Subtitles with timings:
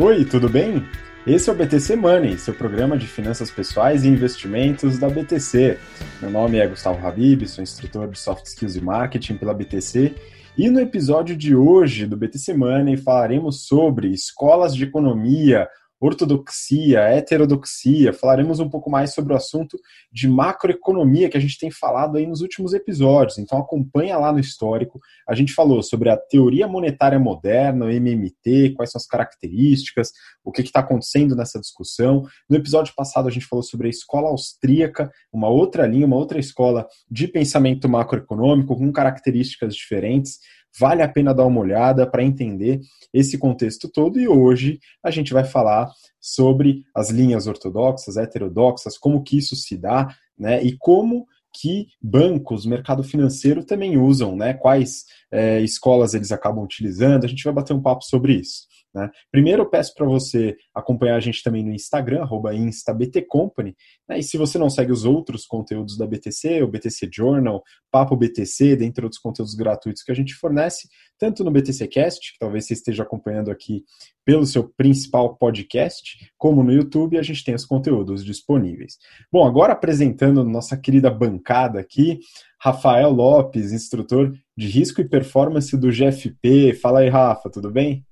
[0.00, 0.86] Oi, tudo bem?
[1.26, 5.76] Esse é o BTC Money, seu programa de finanças pessoais e investimentos da BTC.
[6.22, 10.14] Meu nome é Gustavo Habib, sou instrutor de Soft Skills e Marketing pela BTC
[10.56, 15.68] e no episódio de hoje do BTC Money falaremos sobre escolas de economia,
[16.00, 19.78] ortodoxia, heterodoxia, falaremos um pouco mais sobre o assunto
[20.12, 23.38] de macroeconomia que a gente tem falado aí nos últimos episódios.
[23.38, 25.00] Então acompanha lá no histórico.
[25.28, 30.12] A gente falou sobre a teoria monetária moderna, o MMT, quais são as características,
[30.44, 32.24] o que está acontecendo nessa discussão.
[32.48, 36.38] No episódio passado a gente falou sobre a escola austríaca, uma outra linha, uma outra
[36.38, 40.38] escola de pensamento macroeconômico com características diferentes.
[40.78, 42.80] Vale a pena dar uma olhada para entender
[43.12, 49.22] esse contexto todo e hoje a gente vai falar sobre as linhas ortodoxas, heterodoxas, como
[49.22, 55.04] que isso se dá, né, e como que bancos, mercado financeiro também usam, né, quais
[55.32, 58.66] é, escolas eles acabam utilizando, a gente vai bater um papo sobre isso.
[58.98, 59.10] Né?
[59.30, 63.76] Primeiro, eu peço para você acompanhar a gente também no Instagram, instabtcompany.
[64.08, 64.18] Né?
[64.18, 68.76] E se você não segue os outros conteúdos da BTC, o BTC Journal, Papo BTC,
[68.76, 70.88] dentre outros conteúdos gratuitos que a gente fornece,
[71.18, 73.84] tanto no BTC Cast, que talvez você esteja acompanhando aqui
[74.24, 78.98] pelo seu principal podcast, como no YouTube, a gente tem os conteúdos disponíveis.
[79.32, 82.20] Bom, agora apresentando nossa querida bancada aqui,
[82.60, 86.74] Rafael Lopes, instrutor de risco e performance do GFP.
[86.74, 88.04] Fala aí, Rafa, tudo bem?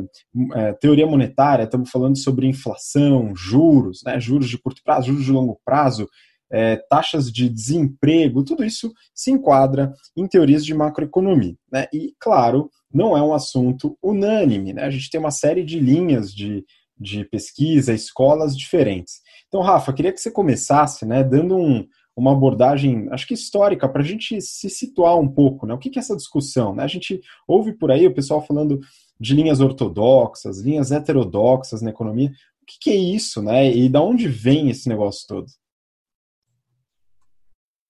[0.56, 4.20] é, teoria monetária, estamos falando sobre inflação, juros, né?
[4.20, 6.06] juros de curto prazo, juros de longo prazo,
[6.52, 11.56] é, taxas de desemprego, tudo isso se enquadra em teorias de macroeconomia.
[11.72, 11.88] Né?
[11.94, 14.74] E, claro, não é um assunto unânime.
[14.74, 14.84] Né?
[14.84, 16.66] A gente tem uma série de linhas de,
[17.00, 19.21] de pesquisa, escolas diferentes.
[19.51, 21.85] Então, Rafa, queria que você começasse, né, dando um,
[22.16, 25.73] uma abordagem, acho que histórica, para a gente se situar um pouco, né?
[25.73, 26.73] O que, que é essa discussão?
[26.73, 26.84] Né?
[26.84, 28.79] A gente ouve por aí o pessoal falando
[29.19, 32.29] de linhas ortodoxas, linhas heterodoxas na economia.
[32.29, 33.69] O que, que é isso, né?
[33.69, 35.47] E da onde vem esse negócio todo?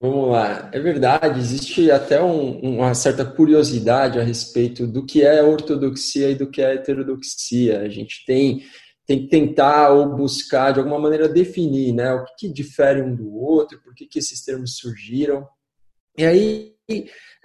[0.02, 5.44] Vamos lá, é verdade, existe até um, uma certa curiosidade a respeito do que é
[5.44, 7.82] ortodoxia e do que é heterodoxia.
[7.82, 8.64] A gente tem
[9.12, 13.14] tem que tentar ou buscar de alguma maneira definir, né, o que, que difere um
[13.14, 15.46] do outro, por que, que esses termos surgiram.
[16.18, 16.74] E aí,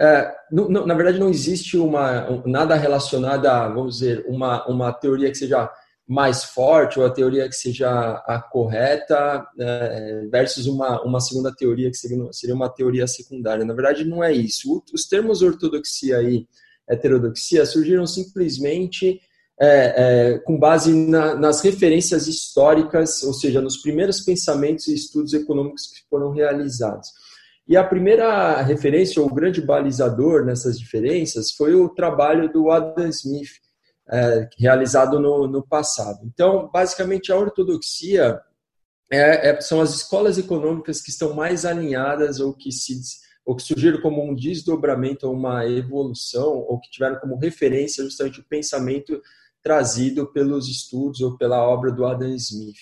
[0.00, 5.38] é, na verdade, não existe uma nada relacionado a, vamos dizer, uma, uma teoria que
[5.38, 5.68] seja
[6.06, 11.90] mais forte ou a teoria que seja a correta é, versus uma, uma segunda teoria
[11.90, 13.64] que seria, seria uma teoria secundária.
[13.64, 14.84] Na verdade, não é isso.
[14.94, 16.46] Os termos ortodoxia e
[16.88, 19.20] heterodoxia surgiram simplesmente
[19.60, 25.32] é, é, com base na, nas referências históricas, ou seja, nos primeiros pensamentos e estudos
[25.32, 27.08] econômicos que foram realizados.
[27.68, 33.50] E a primeira referência, ou grande balizador nessas diferenças, foi o trabalho do Adam Smith,
[34.08, 36.20] é, realizado no, no, passado.
[36.24, 38.40] Então, basicamente, a ortodoxia
[39.10, 42.94] é, é, são as escolas econômicas que estão mais alinhadas ou que se
[43.44, 48.40] ou que surgiram como um desdobramento ou uma evolução, ou que tiveram como referência justamente
[48.40, 49.22] o pensamento
[49.66, 52.76] trazido pelos estudos ou pela obra do Adam Smith.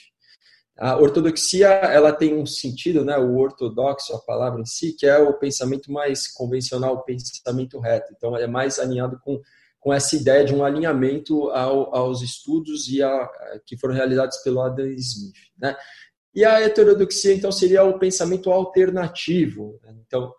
[0.76, 5.16] A ortodoxia ela tem um sentido, né, o ortodoxo, a palavra em si, que é
[5.16, 8.12] o pensamento mais convencional, o pensamento reto.
[8.14, 9.40] Então, é mais alinhado com,
[9.80, 13.30] com essa ideia de um alinhamento ao, aos estudos e a,
[13.64, 15.36] que foram realizados pelo Adam Smith.
[15.58, 15.74] Né?
[16.34, 19.80] E a heterodoxia, então, seria o pensamento alternativo.
[19.82, 19.96] Né?
[20.06, 20.34] Então,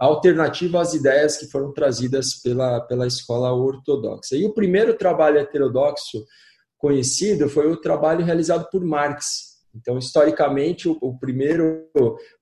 [0.00, 4.36] alternativa às ideias que foram trazidas pela, pela escola ortodoxa.
[4.36, 6.24] E o primeiro trabalho heterodoxo
[6.78, 9.56] conhecido foi o trabalho realizado por Marx.
[9.74, 11.88] Então, historicamente, o, o primeiro,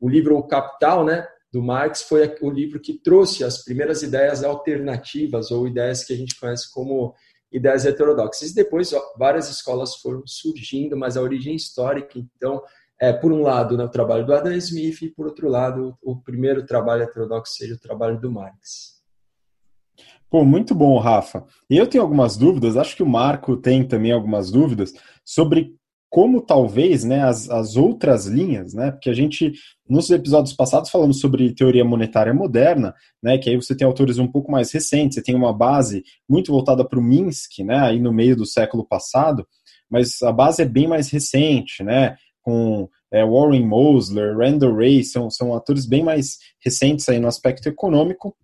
[0.01, 4.45] o livro O Capital, né, do Marx, foi o livro que trouxe as primeiras ideias
[4.45, 7.15] alternativas ou ideias que a gente conhece como
[7.51, 8.53] ideias heterodoxas.
[8.53, 12.61] Depois ó, várias escolas foram surgindo, mas a origem histórica, então,
[13.01, 16.17] é, por um lado, né, o trabalho do Adam Smith e, por outro lado, o,
[16.17, 18.95] primeiro trabalho heterodoxo seja o trabalho do Marx.
[20.31, 21.45] Pô, muito bom, Rafa.
[21.69, 24.93] Eu tenho algumas dúvidas, acho que o Marco tem também algumas dúvidas
[25.25, 25.77] sobre
[26.15, 28.93] como talvez né, as, as outras linhas, né?
[28.93, 29.53] Porque a gente,
[29.89, 33.37] nos episódios passados, falamos sobre teoria monetária moderna, né?
[33.37, 36.85] Que aí você tem autores um pouco mais recentes, você tem uma base muito voltada
[36.85, 37.79] para o Minsky, né?
[37.79, 39.45] Aí no meio do século passado,
[39.91, 42.17] mas a base é bem mais recente, né?
[42.45, 47.69] Com é, Warren Mosler, Randall Ray, são, são atores bem mais recentes aí no aspecto
[47.69, 48.37] econômico,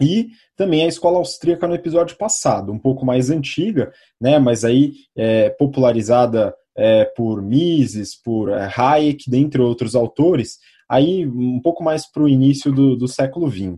[0.00, 4.94] e também a escola austríaca no episódio passado, um pouco mais antiga, né, mas aí
[5.14, 10.58] é, popularizada é, por Mises, por é, Hayek, dentre outros autores,
[10.88, 13.76] aí um pouco mais para o início do, do século XX.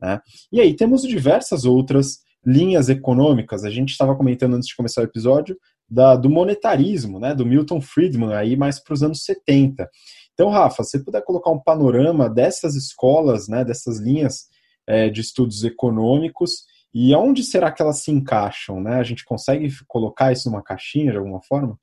[0.00, 0.20] Né?
[0.52, 3.64] E aí temos diversas outras linhas econômicas.
[3.64, 5.56] A gente estava comentando antes de começar o episódio
[5.88, 9.88] da, do monetarismo, né, do Milton Friedman, aí mais para os anos 70.
[10.32, 14.46] Então, Rafa, se você puder colocar um panorama dessas escolas, né, dessas linhas
[14.86, 16.64] é, de estudos econômicos
[16.94, 18.80] e aonde será que elas se encaixam?
[18.80, 18.96] Né?
[18.96, 21.78] A gente consegue colocar isso numa caixinha de alguma forma?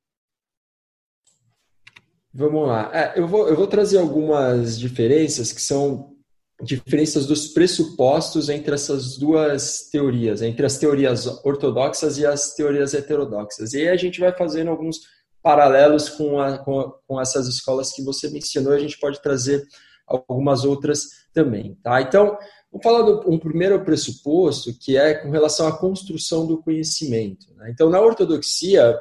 [2.33, 2.91] Vamos lá.
[2.93, 6.15] É, eu, vou, eu vou trazer algumas diferenças que são
[6.61, 13.73] diferenças dos pressupostos entre essas duas teorias, entre as teorias ortodoxas e as teorias heterodoxas.
[13.73, 14.99] E aí a gente vai fazendo alguns
[15.41, 19.65] paralelos com, a, com, com essas escolas que você mencionou, a gente pode trazer
[20.05, 21.77] algumas outras também.
[21.81, 22.01] Tá?
[22.01, 22.37] Então,
[22.71, 27.47] vamos falar do um primeiro pressuposto, que é com relação à construção do conhecimento.
[27.55, 27.69] Né?
[27.71, 28.99] Então, na ortodoxia,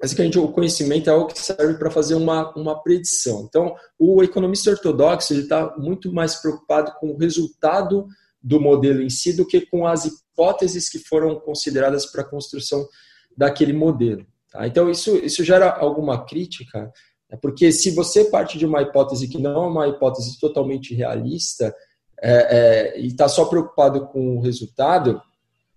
[0.00, 3.44] Basicamente, o conhecimento é algo que serve para fazer uma, uma predição.
[3.46, 8.06] Então, o economista ortodoxo está muito mais preocupado com o resultado
[8.42, 12.88] do modelo em si do que com as hipóteses que foram consideradas para a construção
[13.36, 14.26] daquele modelo.
[14.50, 14.66] Tá?
[14.66, 16.90] Então, isso, isso gera alguma crítica,
[17.30, 17.38] né?
[17.40, 21.74] porque se você parte de uma hipótese que não é uma hipótese totalmente realista
[22.22, 25.20] é, é, e está só preocupado com o resultado,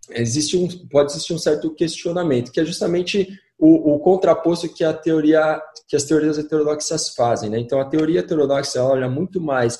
[0.10, 3.28] existe um, pode existir um certo questionamento, que é justamente
[3.66, 7.50] o, o, contraposto que a teoria, que as teorias heterodoxas fazem.
[7.50, 7.60] Né?
[7.60, 9.80] Então, a teoria heterodoxa olha muito mais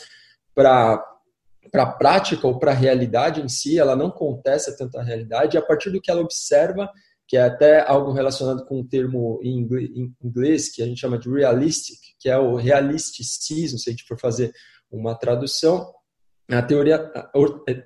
[0.56, 1.04] para
[1.72, 5.56] para a prática ou para a realidade em si, ela não contesta tanto a realidade,
[5.56, 6.88] e a partir do que ela observa,
[7.28, 9.68] que é até algo relacionado com o um termo em
[10.22, 14.20] inglês, que a gente chama de realistic, que é o realisticismo, se a gente for
[14.20, 14.54] fazer
[14.92, 15.92] uma tradução,
[16.52, 17.12] a teoria,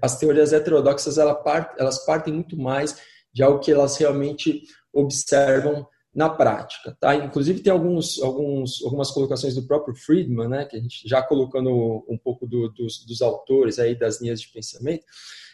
[0.01, 2.97] as teorias heterodoxas elas partem muito mais
[3.33, 4.63] de algo que elas realmente
[4.97, 6.97] observam na prática.
[6.99, 7.15] Tá?
[7.15, 12.03] Inclusive, tem alguns, alguns, algumas colocações do próprio Friedman, né, que a gente já colocando
[12.09, 15.05] um pouco do, dos, dos, autores aí das linhas de pensamento,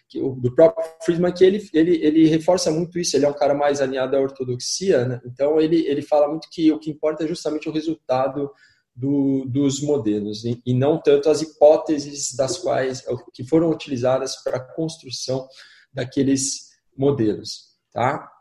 [0.08, 3.54] que, do próprio Friedman, que ele, ele, ele reforça muito isso, ele é um cara
[3.54, 5.22] mais alinhado à ortodoxia, né?
[5.26, 8.50] então ele, ele fala muito que o que importa é justamente o resultado
[8.96, 13.04] do, dos modelos, e, e não tanto as hipóteses das quais
[13.34, 15.46] que foram utilizadas para a construção
[15.92, 17.74] daqueles modelos.
[17.92, 18.32] Tá?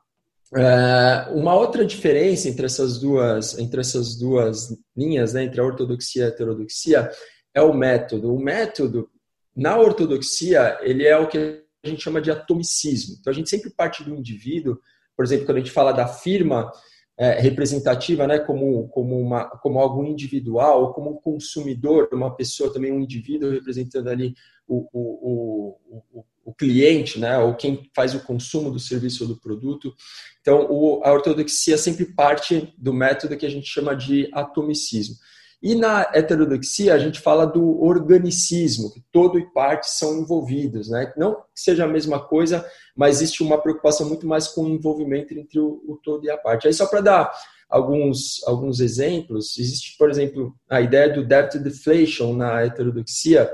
[0.54, 6.23] É, uma outra diferença entre essas duas, entre essas duas linhas, né, entre a ortodoxia
[6.23, 7.11] e a heterodoxia,
[7.54, 8.35] é o método.
[8.35, 9.09] O método,
[9.56, 13.16] na ortodoxia, ele é o que a gente chama de atomicismo.
[13.18, 14.78] Então, a gente sempre parte do indivíduo,
[15.16, 16.71] por exemplo, quando a gente fala da firma
[17.19, 22.73] é, representativa, né, como, como, uma, como algo individual, ou como um consumidor, uma pessoa
[22.73, 24.35] também, um indivíduo representando ali
[24.66, 25.78] o, o,
[26.12, 29.95] o, o cliente, né, ou quem faz o consumo do serviço ou do produto.
[30.40, 30.61] Então,
[31.04, 35.16] a ortodoxia sempre parte do método que a gente chama de atomicismo.
[35.62, 40.88] E na heterodoxia, a gente fala do organicismo, que todo e parte são envolvidos.
[40.88, 41.12] Né?
[41.16, 42.66] Não que seja a mesma coisa,
[42.97, 46.37] mas existe uma preocupação muito mais com o envolvimento entre o, o todo e a
[46.37, 46.66] parte.
[46.66, 47.33] Aí, só para dar
[47.71, 53.49] alguns, alguns exemplos, existe, por exemplo, a ideia do debt deflation na heterodoxia,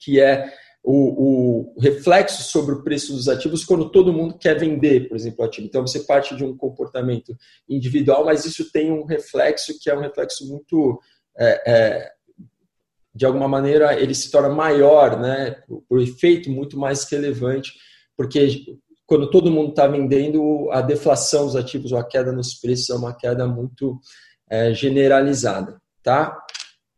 [0.00, 0.52] que é
[0.84, 5.42] o, o, reflexo sobre o preço dos ativos quando todo mundo quer vender, por exemplo,
[5.42, 5.66] o ativo.
[5.66, 7.34] Então, você parte de um comportamento
[7.66, 11.00] individual, mas isso tem um reflexo que é um reflexo muito,
[11.38, 12.12] é, é,
[13.14, 17.72] de alguma maneira, ele se torna maior, né, o efeito muito mais relevante,
[18.16, 18.64] porque
[19.06, 22.94] quando todo mundo está vendendo, a deflação dos ativos ou a queda nos preços é
[22.94, 24.00] uma queda muito
[24.48, 26.36] é, generalizada, tá?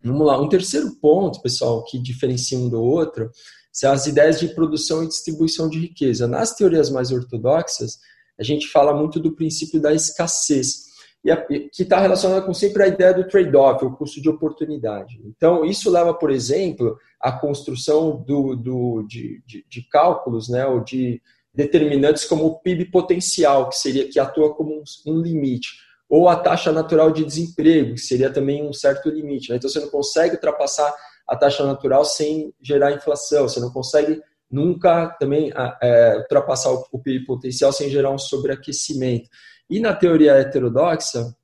[0.03, 0.41] Vamos lá.
[0.41, 3.31] Um terceiro ponto, pessoal, que diferencia um do outro
[3.73, 6.29] são as ideias de produção e distribuição de riqueza.
[6.29, 7.99] Nas teorias mais ortodoxas,
[8.39, 10.86] a gente fala muito do princípio da escassez,
[11.27, 15.21] e a, que está relacionado com sempre a ideia do trade-off, o custo de oportunidade.
[15.25, 20.85] Então, isso leva, por exemplo, à construção do, do, de, de, de cálculos, né, ou
[20.85, 21.21] de
[21.53, 25.71] determinantes como o PIB potencial, que seria que atua como um, um limite,
[26.09, 29.51] ou a taxa natural de desemprego, que seria também um certo limite.
[29.51, 29.57] Né?
[29.57, 30.95] Então, você não consegue ultrapassar
[31.27, 35.53] a taxa natural sem gerar inflação, você não consegue nunca também
[35.83, 39.29] é, ultrapassar o PIB potencial sem gerar um sobreaquecimento.
[39.69, 41.35] E na teoria heterodoxa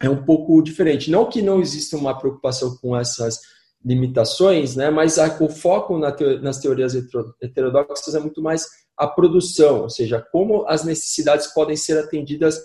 [0.00, 1.10] é um pouco diferente.
[1.10, 3.40] Não que não exista uma preocupação com essas
[3.84, 6.94] limitações, né, mas a, o foco na nas teorias
[7.40, 12.60] heterodoxas é muito mais a produção, ou seja, como as necessidades podem ser atendidas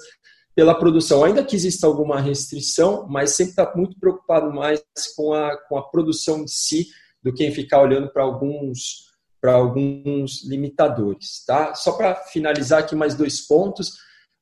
[0.54, 1.24] pela produção.
[1.24, 4.82] Ainda que exista alguma restrição, mas sempre está muito preocupado mais
[5.16, 6.88] com a, com a produção de si
[7.24, 9.06] do que em ficar olhando para alguns
[9.42, 11.44] para alguns limitadores.
[11.46, 11.76] Tá?
[11.76, 13.94] Só para finalizar aqui mais dois pontos.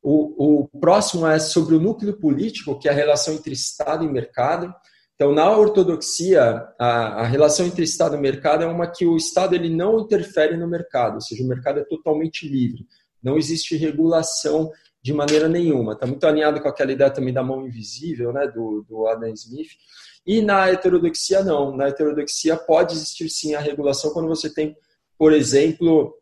[0.04, 4.08] O, o, próximo é sobre o núcleo político, que é a relação entre Estado e
[4.08, 4.74] mercado.
[5.16, 9.56] Então, na ortodoxia, a, a, relação entre Estado e mercado é uma que o Estado
[9.56, 12.86] ele não interfere no mercado, ou seja, o mercado é totalmente livre.
[13.22, 15.94] Não existe regulação de maneira nenhuma.
[15.94, 19.72] Está muito alinhado com aquela ideia também da mão invisível, né, do, do Adam Smith.
[20.26, 21.76] E na heterodoxia, não.
[21.76, 24.76] Na heterodoxia pode existir sim a regulação quando você tem
[25.18, 26.14] por exemplo,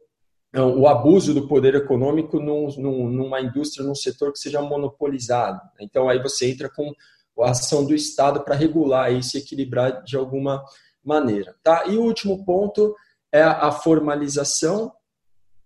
[0.54, 5.62] o abuso do poder econômico num, num, numa indústria, num setor que seja monopolizado.
[5.80, 6.94] Então, aí você entra com
[7.40, 10.64] a ação do Estado para regular e se equilibrar de alguma
[11.04, 11.56] maneira.
[11.64, 11.86] Tá?
[11.88, 12.94] E o último ponto
[13.32, 14.92] é a formalização,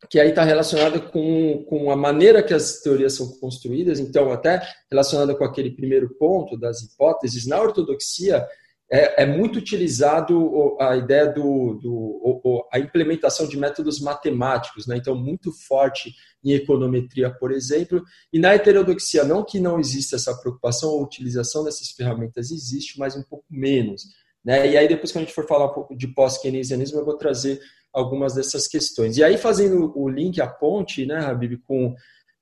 [0.08, 4.62] que aí está relacionada com, com a maneira que as teorias são construídas, então, até
[4.89, 8.48] relacionada com aquele primeiro ponto das hipóteses, na ortodoxia,
[8.92, 14.98] é, é, muito utilizado a ideia do, do, a implementação de métodos matemáticos, né?
[14.98, 16.13] então muito forte
[16.44, 21.63] em econometria, por exemplo, e na heterodoxia não que não exista essa preocupação ou utilização
[21.63, 24.04] dessas ferramentas existe, mas um pouco menos,
[24.44, 24.70] né?
[24.70, 27.60] E aí depois que a gente for falar um pouco de pós-keynesianismo, eu vou trazer
[27.92, 29.18] algumas dessas questões.
[29.18, 31.96] E aí fazendo o link, a ponte, né, Habib, com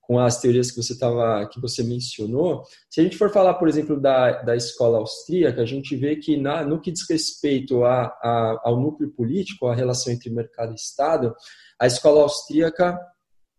[0.03, 3.69] com as teorias que você tava, que você mencionou, se a gente for falar, por
[3.69, 8.05] exemplo, da, da escola austríaca, a gente vê que na, no que diz respeito a,
[8.21, 11.33] a, ao núcleo político, a relação entre mercado e Estado,
[11.79, 12.99] a escola austríaca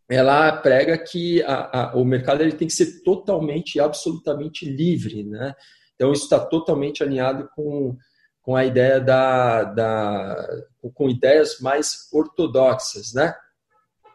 [0.09, 5.55] ela prega que a, a, o mercado ele tem que ser totalmente, absolutamente livre, né?
[5.95, 7.97] Então isso está totalmente alinhado com,
[8.43, 10.47] com a ideia da, da
[10.93, 13.35] com ideias mais ortodoxas, né?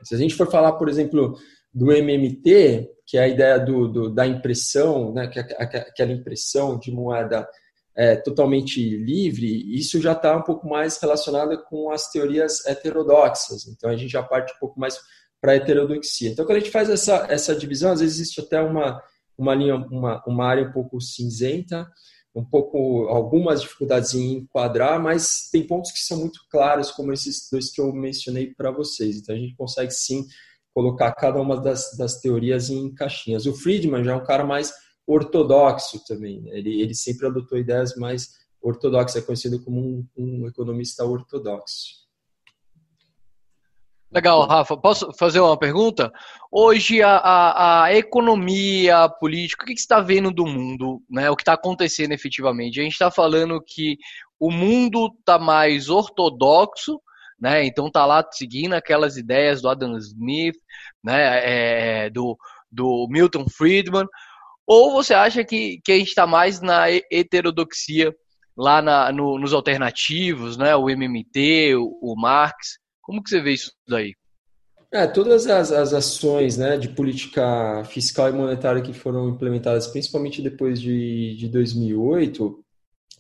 [0.04, 1.38] Se a gente for falar, por exemplo,
[1.74, 6.92] do MMT, que é a ideia do, do da impressão, né, é aquela impressão de
[6.92, 7.48] moeda
[7.96, 13.68] é, totalmente livre, isso já está um pouco mais relacionado com as teorias heterodoxas.
[13.68, 15.00] Então a gente já parte um pouco mais
[15.42, 16.30] para a heterodoxia.
[16.30, 19.02] Então quando a gente faz essa, essa divisão, às vezes existe até uma,
[19.38, 21.90] uma linha, uma, uma área um pouco cinzenta,
[22.34, 27.50] um pouco algumas dificuldades em enquadrar, mas tem pontos que são muito claros, como esses
[27.52, 29.18] dois que eu mencionei para vocês.
[29.18, 30.26] Então a gente consegue sim
[30.74, 33.46] colocar cada uma das, das teorias em caixinhas.
[33.46, 34.74] O Friedman já é um cara mais
[35.06, 36.42] ortodoxo também.
[36.42, 36.52] Né?
[36.58, 42.00] Ele, ele sempre adotou ideias mais ortodoxas, é conhecido como um, um economista ortodoxo.
[44.12, 44.76] Legal, Rafa.
[44.76, 46.12] Posso fazer uma pergunta?
[46.52, 51.00] Hoje, a, a, a economia, a política, o que, que você está vendo do mundo?
[51.08, 51.30] Né?
[51.30, 52.80] O que está acontecendo efetivamente?
[52.80, 53.98] A gente está falando que
[54.40, 57.00] o mundo está mais ortodoxo
[57.40, 57.66] né?
[57.66, 60.56] Então tá lá seguindo aquelas ideias do Adam Smith,
[61.04, 62.06] né?
[62.06, 62.38] É, do,
[62.72, 64.08] do Milton Friedman,
[64.68, 68.16] ou você acha que, que a gente está mais na heterodoxia
[68.56, 70.76] lá na, no, nos alternativos, né?
[70.76, 74.14] O MMT, o, o Marx, como que você vê isso daí?
[74.92, 80.42] É, todas as, as ações né, de política fiscal e monetária que foram implementadas, principalmente
[80.42, 82.64] depois de, de 2008,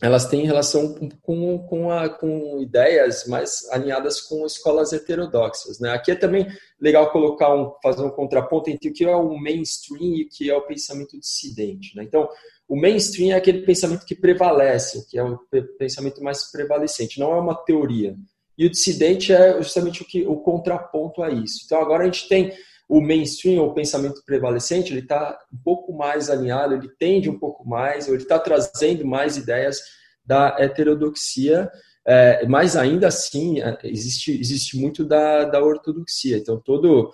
[0.01, 5.79] elas têm relação com, com, a, com ideias mais alinhadas com escolas heterodoxas.
[5.79, 5.91] Né?
[5.91, 6.47] Aqui é também
[6.79, 10.49] legal colocar um, fazer um contraponto entre o que é o mainstream e o que
[10.49, 11.95] é o pensamento dissidente.
[11.97, 12.03] Né?
[12.03, 12.29] Então,
[12.67, 15.37] o mainstream é aquele pensamento que prevalece, que é o
[15.77, 18.15] pensamento mais prevalecente, não é uma teoria.
[18.57, 21.63] E o dissidente é justamente o, que, o contraponto a isso.
[21.65, 22.53] Então, agora a gente tem
[22.89, 27.63] o mainstream, o pensamento prevalecente, ele está um pouco mais alinhado, ele tende um pouco
[27.63, 29.79] mais, ou ele está trazendo mais ideias
[30.25, 31.69] da heterodoxia,
[32.03, 36.37] é, mas ainda assim é, existe, existe muito da, da ortodoxia.
[36.37, 37.13] Então, todo.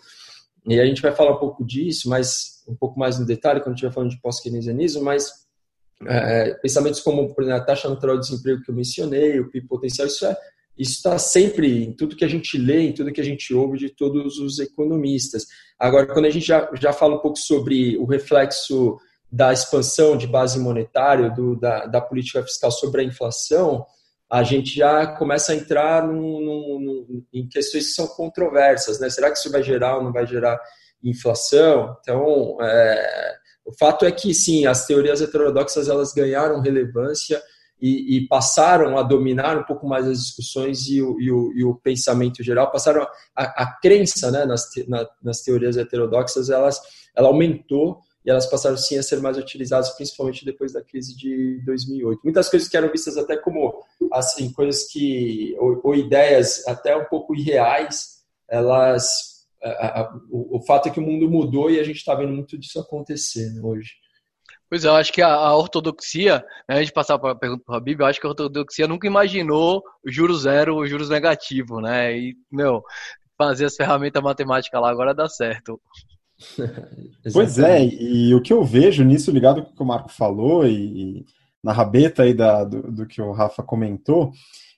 [0.65, 3.75] E a gente vai falar um pouco disso, mas um pouco mais no detalhe quando
[3.75, 5.29] estiver falando de pós-keynesianismo, mas
[6.07, 9.67] é, pensamentos como, por exemplo, a taxa natural de desemprego que eu mencionei, o PIB
[9.67, 10.37] potencial, isso é
[10.77, 13.77] isso está sempre em tudo que a gente lê, em tudo que a gente ouve
[13.77, 15.45] de todos os economistas.
[15.79, 18.97] Agora, quando a gente já, já fala um pouco sobre o reflexo
[19.31, 23.85] da expansão de base monetária, do, da, da política fiscal sobre a inflação,
[24.29, 28.99] a gente já começa a entrar num, num, num, em questões que são controversas.
[28.99, 29.09] Né?
[29.09, 30.59] Será que isso vai gerar ou não vai gerar
[31.03, 31.95] inflação?
[32.01, 37.41] Então, é, o fato é que, sim, as teorias heterodoxas elas ganharam relevância
[37.81, 41.63] e, e, passaram a dominar um pouco mais as discussões e o, e o, e
[41.63, 46.49] o pensamento geral, passaram a, a, a crença né, nas, te, na, nas teorias heterodoxas,
[46.49, 46.79] elas,
[47.15, 51.61] ela aumentou e elas passaram sim a ser mais utilizadas, principalmente depois da crise de
[51.65, 52.21] 2008.
[52.23, 57.05] Muitas coisas que eram vistas até como assim coisas que ou, ou ideias até um
[57.05, 61.83] pouco irreais, elas a, a, o, o, fato é que o mundo mudou e a
[61.83, 63.93] gente está vendo muito disso acontecer né, hoje.
[64.75, 67.63] Pois é, eu acho que a, a ortodoxia, né, antes de passar para a pergunta
[67.65, 71.79] para a Bíblia, eu acho que a ortodoxia nunca imaginou juros zero ou juros negativo,
[71.79, 72.17] né?
[72.17, 72.83] E, meu,
[73.37, 75.79] fazer as ferramentas matemáticas lá agora dá certo.
[77.31, 80.67] pois é, e o que eu vejo nisso, ligado com o que o Marco falou,
[80.67, 81.25] e, e
[81.63, 84.33] na rabeta aí da, do, do, que o Rafa comentou,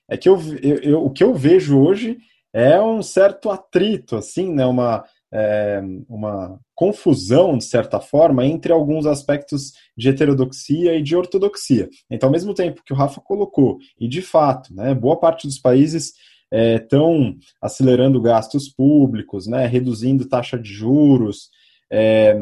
[0.08, 2.18] é que eu, eu, eu, o que eu vejo hoje
[2.52, 4.64] é um certo atrito, assim, né?
[4.64, 11.88] Uma, é, uma confusão, de certa forma, entre alguns aspectos de heterodoxia e de ortodoxia.
[12.08, 15.58] Então, ao mesmo tempo que o Rafa colocou, e de fato, né, boa parte dos
[15.58, 16.12] países
[16.52, 21.48] estão é, acelerando gastos públicos, né, reduzindo taxa de juros,
[21.90, 22.36] é,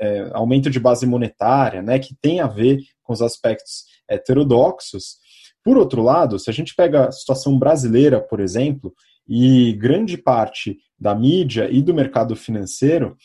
[0.00, 5.18] é, aumento de base monetária, né, que tem a ver com os aspectos heterodoxos.
[5.62, 8.92] Por outro lado, se a gente pega a situação brasileira, por exemplo,
[9.28, 13.16] e grande parte da mídia e do mercado financeiro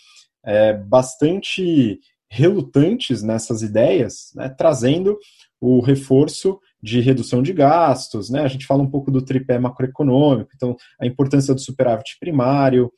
[0.46, 2.00] é bastante
[2.30, 5.18] relutantes nessas ideias, né, trazendo
[5.60, 8.42] o reforço de redução de gastos, né?
[8.42, 12.92] A gente fala um pouco do tripé macroeconômico, então a importância do superávit primário,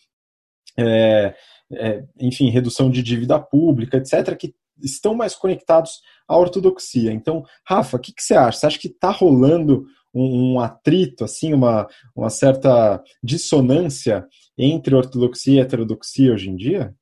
[0.78, 1.34] é,
[1.72, 7.12] é, enfim, redução de dívida pública, etc., que estão mais conectados à ortodoxia.
[7.12, 8.60] Então, Rafa, o que, que, você acha?
[8.60, 14.26] Você acha que está rolando um, um, atrito, assim, uma, uma certa dissonância
[14.58, 16.94] entre ortodoxia e heterodoxia hoje em dia?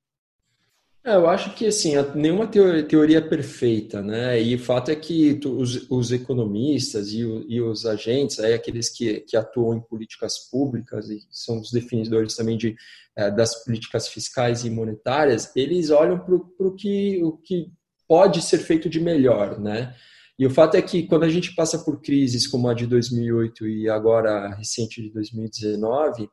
[1.06, 4.41] É, eu acho que assim, nenhuma teoria, é perfeita, né?
[4.41, 8.89] E o fato é que os, os economistas e, o, e, os agentes, aí, aqueles
[8.89, 12.76] que, que atuam em políticas públicas e são os definidores também de,
[13.15, 17.72] é, das políticas fiscais e monetárias, eles olham para que, o que
[18.08, 19.94] pode ser feito de melhor, né?
[20.39, 23.68] E o fato é que quando a gente passa por crises como a de 2008
[23.68, 26.28] e agora a recente de 2019,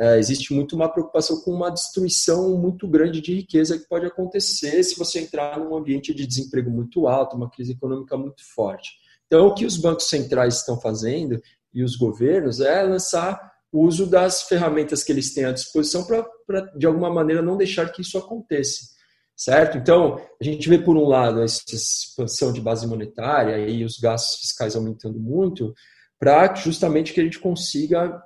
[0.00, 4.82] é, existe muito uma preocupação com uma destruição muito grande de riqueza que pode acontecer
[4.84, 8.92] se você entrar num ambiente de desemprego muito alto, uma crise econômica muito forte.
[9.26, 11.40] Então, o que os bancos centrais estão fazendo
[11.74, 16.62] e os governos é lançar o uso das ferramentas que eles têm à disposição para,
[16.76, 18.96] de alguma maneira, não deixar que isso aconteça.
[19.36, 19.78] Certo?
[19.78, 24.40] Então, a gente vê, por um lado, essa expansão de base monetária e os gastos
[24.40, 25.74] fiscais aumentando muito,
[26.18, 28.20] para justamente que a gente consiga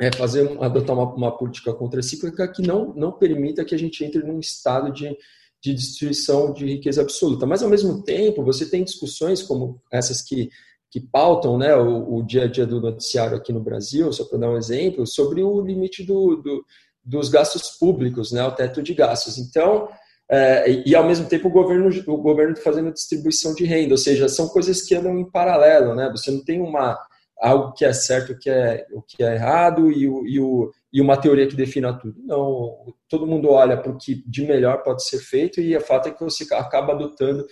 [0.00, 4.22] é fazer adotar uma, uma política contracíclica que não, não permita que a gente entre
[4.22, 5.14] num estado de,
[5.62, 7.44] de destruição de riqueza absoluta.
[7.44, 10.48] Mas, ao mesmo tempo, você tem discussões como essas que,
[10.90, 14.38] que pautam né, o, o dia a dia do noticiário aqui no Brasil, só para
[14.38, 16.64] dar um exemplo, sobre o limite do, do,
[17.04, 19.36] dos gastos públicos, né, o teto de gastos.
[19.36, 19.86] Então,
[20.30, 24.30] é, e ao mesmo tempo o governo o governo fazendo distribuição de renda, ou seja,
[24.30, 26.08] são coisas que andam em paralelo, né?
[26.10, 26.96] Você não tem uma
[27.40, 30.70] algo que é certo, o que é, o que é errado e, o, e, o,
[30.92, 32.20] e uma teoria que defina tudo.
[32.22, 36.08] Não, todo mundo olha para o que de melhor pode ser feito e a fato
[36.08, 37.46] é que você acaba adotando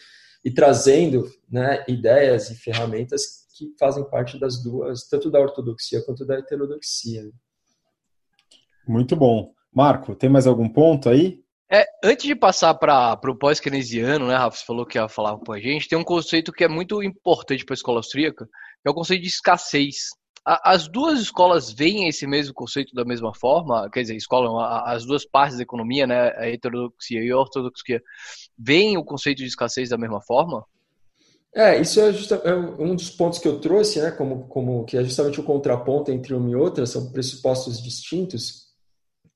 [0.45, 6.25] e trazendo né, ideias e ferramentas que fazem parte das duas, tanto da ortodoxia quanto
[6.25, 7.25] da heterodoxia.
[8.87, 9.53] Muito bom.
[9.73, 11.43] Marco, tem mais algum ponto aí?
[11.71, 15.53] É, antes de passar para o pós-keynesiano, né, Rafa, você falou que ia falar com
[15.53, 18.91] a gente, tem um conceito que é muito importante para a escola austríaca, que é
[18.91, 20.09] o conceito de escassez.
[20.45, 25.27] as duas escolas veem esse mesmo conceito da mesma forma, quer dizer, escola, as duas
[25.27, 28.03] partes da economia, né, a heterodoxia e a ortodoxia,
[28.59, 30.65] veem o conceito de escassez da mesma forma?
[31.55, 34.97] É, isso é, justa, é, um dos pontos que eu trouxe, né, como, como que
[34.97, 38.68] é justamente o contraponto entre uma e outra, são pressupostos distintos,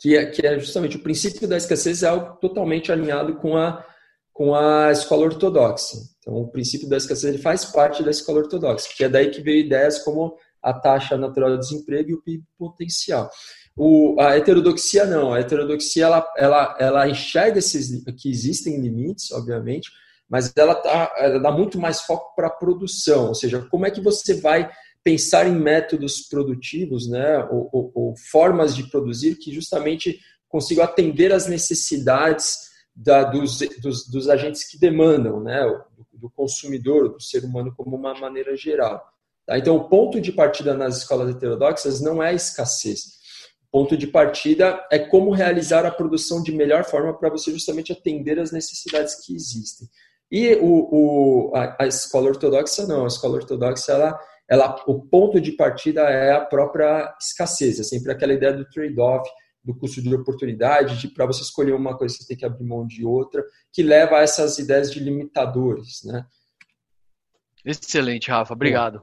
[0.02, 3.86] que é, que é justamente o princípio da escassez é algo totalmente alinhado com a,
[4.32, 5.96] com a escola ortodoxa.
[6.18, 9.40] Então, o princípio da escassez ele faz parte da escola ortodoxa, que é daí que
[9.40, 13.30] veio ideias como a taxa natural de desemprego e o PIB potencial.
[13.76, 19.88] O, a heterodoxia não, a heterodoxia ela, ela, ela enxerga esses, que existem limites, obviamente,
[20.28, 23.90] mas ela, tá, ela dá muito mais foco para a produção, ou seja, como é
[23.90, 24.68] que você vai
[25.04, 31.32] pensar em métodos produtivos, né, ou, ou, ou formas de produzir que justamente consigam atender
[31.32, 35.62] às necessidades da, dos, dos, dos, agentes que demandam, né,
[35.96, 39.02] do, do, consumidor, do ser humano como uma maneira geral.
[39.46, 39.58] Tá?
[39.58, 43.20] Então, o ponto de partida nas escolas heterodoxas não é a escassez.
[43.68, 47.92] O ponto de partida é como realizar a produção de melhor forma para você justamente
[47.92, 49.88] atender às necessidades que existem.
[50.30, 54.18] E o, o a, a, escola ortodoxa não, a escola ortodoxa ela,
[54.52, 59.26] ela, o ponto de partida é a própria escassez, é sempre aquela ideia do trade-off,
[59.64, 62.86] do custo de oportunidade, de para você escolher uma coisa você tem que abrir mão
[62.86, 66.26] de outra, que leva a essas ideias de limitadores, né?
[67.64, 69.00] Excelente, Rafa, obrigado.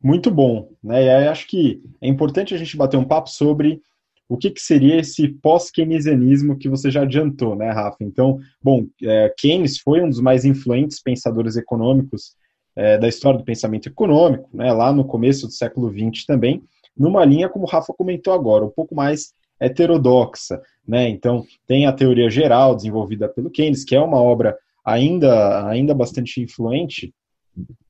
[0.00, 1.02] Muito bom, né?
[1.02, 3.82] E aí acho que é importante a gente bater um papo sobre
[4.28, 8.04] o que, que seria esse pós-keynesianismo que você já adiantou, né, Rafa?
[8.04, 12.36] Então, bom, é, Keynes foi um dos mais influentes pensadores econômicos
[12.76, 16.62] é, da história do pensamento econômico, né, lá no começo do século XX também,
[16.96, 20.60] numa linha, como o Rafa comentou agora, um pouco mais heterodoxa.
[20.86, 21.08] Né?
[21.08, 26.40] Então, tem a teoria geral desenvolvida pelo Keynes, que é uma obra ainda, ainda bastante
[26.40, 27.12] influente,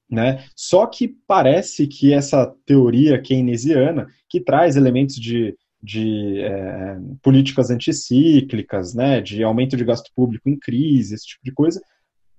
[0.09, 0.45] né?
[0.55, 8.95] Só que parece que essa teoria keynesiana, que traz elementos de, de é, políticas anticíclicas,
[8.95, 11.83] né, de aumento de gasto público em crise, esse tipo de coisa,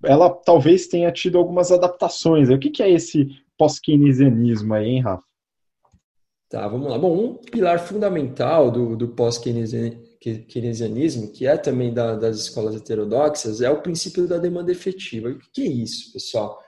[0.04, 2.48] ela talvez tenha tido algumas adaptações.
[2.48, 5.24] O que, que é esse pós-keynesianismo aí, hein, Rafa?
[6.48, 6.98] Tá, vamos lá.
[6.98, 13.68] Bom, um pilar fundamental do, do pós-keynesianismo, que é também da, das escolas heterodoxas, é
[13.68, 15.28] o princípio da demanda efetiva.
[15.28, 16.58] O que é isso, pessoal?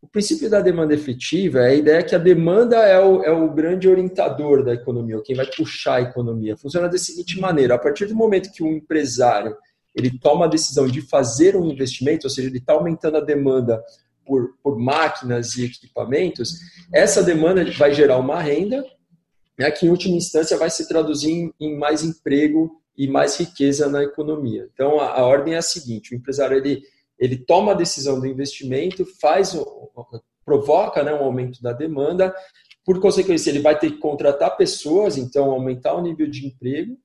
[0.00, 3.52] O princípio da demanda efetiva é a ideia que a demanda é o, é o
[3.52, 6.56] grande orientador da economia, quem vai puxar a economia.
[6.56, 9.56] Funciona da seguinte maneira: a partir do momento que um empresário
[9.98, 13.82] ele toma a decisão de fazer um investimento, ou seja, ele está aumentando a demanda
[14.24, 16.54] por, por máquinas e equipamentos,
[16.92, 18.84] essa demanda vai gerar uma renda
[19.58, 23.88] né, que em última instância vai se traduzir em, em mais emprego e mais riqueza
[23.88, 24.68] na economia.
[24.72, 26.82] Então a, a, ordem é a seguinte: o empresário ele,
[27.18, 29.56] ele toma a decisão do investimento, faz
[30.44, 32.34] provoca né, um aumento da demanda,
[32.84, 36.96] por consequência ele vai ter que contratar pessoas, então aumentar o nível de emprego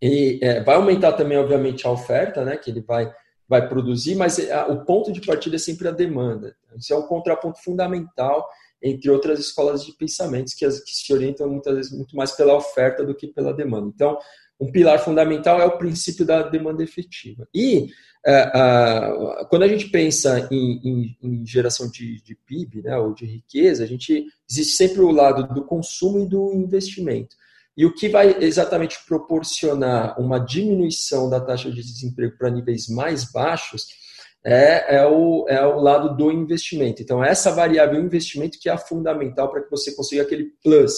[0.00, 3.12] e é, vai aumentar também obviamente a oferta, né, que ele vai
[3.48, 6.56] vai produzir, mas é, o ponto de partida é sempre a demanda.
[6.76, 8.46] Isso é um contraponto fundamental
[8.82, 12.54] entre outras escolas de pensamentos que, as, que se orientam muitas vezes muito mais pela
[12.54, 13.90] oferta do que pela demanda.
[13.94, 14.18] Então,
[14.60, 17.46] um pilar fundamental é o princípio da demanda efetiva.
[17.54, 17.88] E
[18.26, 18.50] é,
[19.48, 23.84] quando a gente pensa em, em, em geração de, de, PIB, né, ou de riqueza,
[23.84, 27.36] a gente existe sempre o lado do consumo e do investimento.
[27.76, 33.30] E o que vai exatamente proporcionar uma diminuição da taxa de desemprego para níveis mais
[33.30, 33.86] baixos
[34.42, 37.02] é, é, o, é o lado do investimento.
[37.02, 40.94] Então, essa variável investimento que é fundamental para que você consiga aquele plus,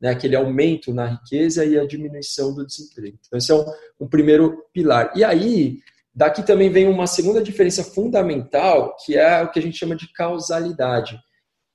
[0.00, 3.18] né, aquele aumento na riqueza e a diminuição do desemprego.
[3.26, 3.64] Então, esse é um,
[4.00, 5.12] um primeiro pilar.
[5.16, 5.80] E aí,
[6.14, 10.10] daqui também vem uma segunda diferença fundamental, que é o que a gente chama de
[10.12, 11.18] causalidade.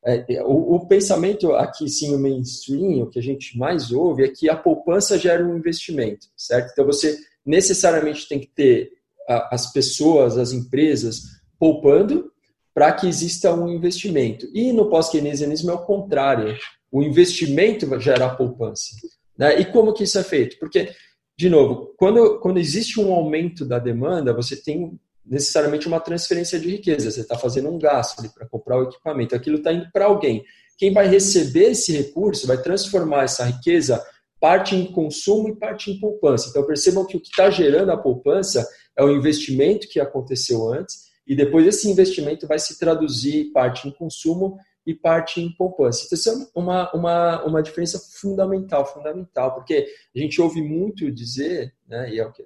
[0.08, 4.24] É, é o, o, pensamento aqui, sim, o mainstream, o que a gente mais ouve
[4.24, 6.72] é que a poupança gera um investimento, certo?
[6.72, 8.92] Então, você necessariamente tem que ter
[9.28, 11.24] as pessoas, as empresas
[11.60, 12.32] poupando
[12.74, 14.48] para que exista um investimento.
[14.54, 16.56] E no pós-keynesianismo é o contrário.
[16.92, 18.96] O investimento gera a poupança.
[19.38, 19.60] Né?
[19.60, 20.58] E como que isso é feito?
[20.60, 20.90] Porque,
[21.38, 24.98] de novo, quando, quando existe um aumento da demanda, você tem
[25.30, 27.12] necessariamente uma transferência de riqueza.
[27.12, 29.36] Você está fazendo um gasto para comprar o equipamento.
[29.36, 30.44] Aquilo está indo para alguém.
[30.78, 34.04] Quem vai receber esse recurso vai transformar essa riqueza
[34.40, 36.50] parte em consumo e parte em poupança.
[36.50, 41.08] Então percebam que o que está gerando a poupança é o investimento que aconteceu antes,
[41.26, 46.04] e depois esse investimento vai se traduzir parte em consumo e parte em poupança.
[46.06, 49.86] Então, isso é uma, uma, uma diferença fundamental, fundamental, porque
[50.16, 52.46] a gente ouve muito dizer, né, e é o que,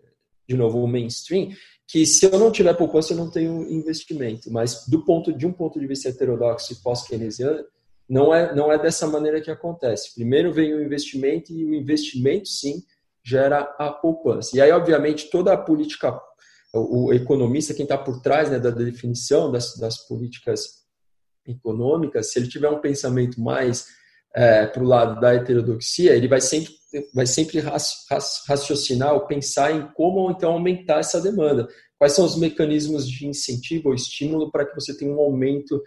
[0.49, 1.49] de novo, o mainstream,
[1.91, 4.49] que se eu não tiver poupança, eu não tenho investimento.
[4.49, 7.65] Mas do ponto de um ponto de vista heterodoxo e pós-keynesiano,
[8.07, 10.15] não é, não é dessa maneira que acontece.
[10.15, 12.81] Primeiro vem o investimento e o investimento, sim,
[13.21, 14.55] gera a poupança.
[14.55, 16.17] E aí, obviamente, toda a política
[16.73, 20.85] o economista, quem está por trás né, da definição das, das, políticas
[21.45, 23.87] econômicas, se ele tiver um pensamento mais
[24.35, 26.71] é, para o lado da heterodoxia, ele vai sempre,
[27.13, 27.61] vai sempre
[28.47, 31.67] raciocinar ou pensar em como então aumentar essa demanda.
[31.97, 35.81] Quais são os mecanismos de incentivo ou estímulo para que você tenha um aumento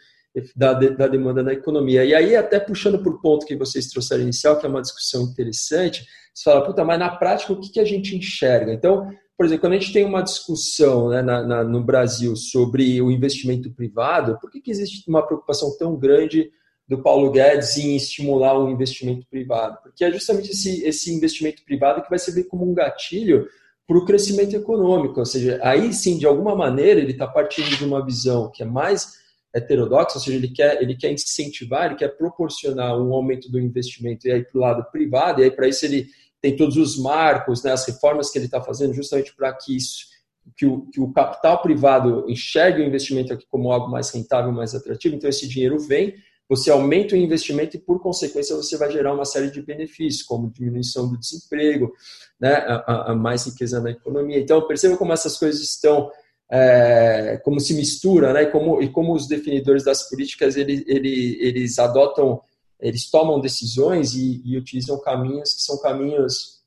[0.57, 2.04] da, da demanda na economia.
[2.04, 5.22] E aí, até puxando para o ponto que vocês trouxeram inicial, que é uma discussão
[5.22, 6.04] interessante,
[6.35, 8.72] você fala, puta, mas na prática o que, que a gente enxerga?
[8.72, 13.00] Então, por exemplo, quando a gente tem uma discussão né, na, na, no Brasil sobre
[13.00, 16.50] o investimento privado, por que, que existe uma preocupação tão grande
[16.87, 22.03] do Paulo Guedes em estimular o investimento privado, porque é justamente esse, esse investimento privado
[22.03, 23.49] que vai servir como um gatilho
[23.87, 27.85] para o crescimento econômico, ou seja, aí sim, de alguma maneira, ele está partindo de
[27.85, 29.23] uma visão que é mais
[29.55, 34.27] heterodoxa, ou seja, ele quer, ele quer incentivar, ele quer proporcionar um aumento do investimento
[34.27, 36.07] e aí para o lado privado, e aí para isso ele
[36.40, 40.12] tem todos os marcos, né, as reformas que ele está fazendo justamente para que isso
[40.57, 44.75] que o, que o, capital privado enxergue o investimento aqui como algo mais rentável, mais
[44.75, 46.14] atrativo, então esse dinheiro vem,
[46.48, 50.50] você aumenta o investimento e, por consequência, você vai gerar uma série de benefícios, como
[50.50, 51.92] diminuição do desemprego,
[52.38, 54.38] né, a, a mais riqueza na economia.
[54.38, 56.11] Então, perceba como essas coisas estão,
[56.50, 61.37] é, como se mistura, né, e, como, e como os definidores das políticas, eles, eles,
[61.40, 62.42] eles adotam,
[62.78, 66.62] eles tomam decisões e, e utilizam caminhos que são caminhos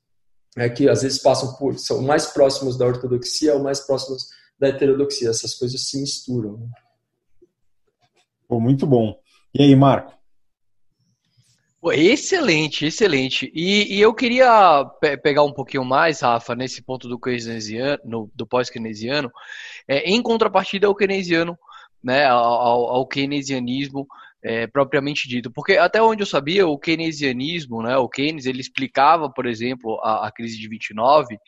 [0.56, 4.68] é, que às vezes passam por, são mais próximos da ortodoxia ou mais próximos da
[4.68, 5.30] heterodoxia.
[5.30, 6.68] Essas coisas se misturam.
[8.48, 9.14] Pô, muito bom.
[9.54, 10.12] E aí, Marco?
[11.92, 13.50] Excelente, excelente.
[13.54, 18.46] E, e eu queria pe pegar um pouquinho mais, Rafa, nesse ponto do keynesiano, do
[18.46, 19.30] pós-keynesiano,
[19.86, 21.56] é, em contrapartida ao keynesiano,
[22.02, 24.06] né, ao, ao keynesianismo
[24.42, 25.50] é, propriamente dito.
[25.50, 30.26] Porque até onde eu sabia, o keynesianismo, né, o Keynes, ele explicava, por exemplo, a,
[30.26, 31.38] a crise de 29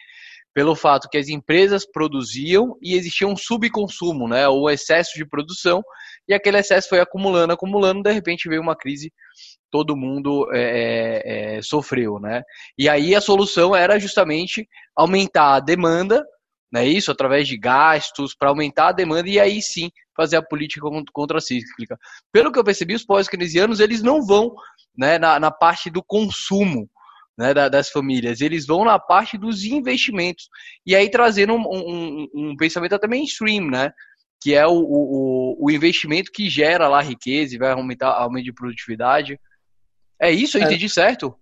[0.53, 5.83] pelo fato que as empresas produziam e existia um subconsumo, né, o excesso de produção,
[6.29, 9.13] e aquele excesso foi acumulando, acumulando, de repente veio uma crise,
[9.71, 12.43] todo mundo é, é, é, sofreu, né?
[12.77, 16.25] E aí a solução era justamente aumentar a demanda,
[16.73, 20.87] né, isso, através de gastos, para aumentar a demanda e aí sim fazer a política
[21.13, 21.97] contracíclica.
[22.33, 24.53] Pelo que eu percebi, os pós-keynesianos, eles não vão
[24.97, 26.89] né, na, na parte do consumo,
[27.41, 30.51] né, das famílias, eles vão na parte dos investimentos.
[30.85, 33.93] E aí trazendo um, um, um pensamento até mainstream, né?
[34.43, 38.53] Que é o, o, o, investimento que gera lá riqueza e vai aumentar aumento de
[38.53, 39.41] produtividade.
[40.21, 40.67] É isso, eu é.
[40.67, 41.35] entendi certo?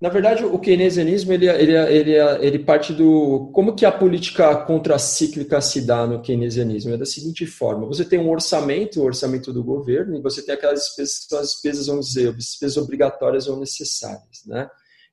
[0.00, 3.50] Na verdade, o keynesianismo ele, ele, ele, ele parte do.
[3.52, 6.94] Como que a política contracíclica se dá no keynesianismo?
[6.94, 10.54] É da seguinte forma: você tem um orçamento, o orçamento do governo, e você tem
[10.54, 14.42] aquelas despesas, as despesas, vamos dizer, despesas obrigatórias ou necessárias.
[14.46, 14.70] Né?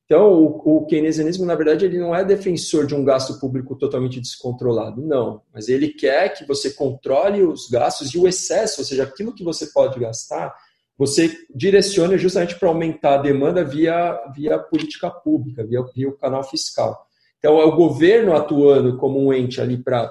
[0.08, 4.22] Então, o, o, keynesianismo, na verdade, ele não é defensor de um gasto público totalmente
[4.22, 5.42] descontrolado, não.
[5.54, 9.44] Mas ele quer que você controle os gastos e o excesso, ou seja, aquilo que
[9.44, 10.56] você pode gastar,
[10.98, 16.42] você direcione justamente para aumentar a demanda via, via política pública, via, via o canal
[16.42, 17.06] fiscal.
[17.38, 20.10] Então, é o governo atuando como um ente ali para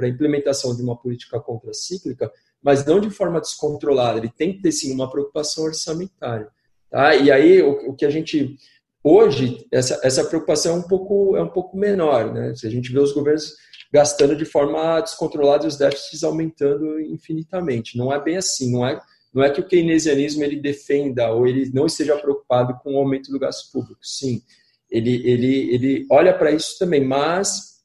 [0.00, 4.18] a implementação de uma política contracíclica, mas não de forma descontrolada.
[4.18, 6.48] Ele tem que ter, sim, uma preocupação orçamentária.
[6.90, 7.14] Tá?
[7.14, 8.56] E aí, o, o que a gente
[9.06, 12.32] Hoje, essa, essa preocupação é um pouco, é um pouco menor.
[12.32, 12.54] Né?
[12.54, 13.54] Se a gente vê os governos
[13.92, 17.96] gastando de forma descontrolada e os déficits aumentando infinitamente.
[17.98, 18.72] Não é bem assim.
[18.72, 18.98] Não é,
[19.32, 23.30] não é que o keynesianismo ele defenda ou ele não esteja preocupado com o aumento
[23.30, 24.00] do gasto público.
[24.02, 24.42] Sim,
[24.90, 27.84] ele, ele, ele olha para isso também, mas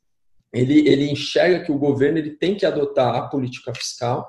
[0.53, 4.27] ele, ele enxerga que o governo ele tem que adotar a política fiscal